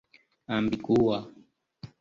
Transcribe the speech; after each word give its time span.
ambigua 0.55 1.17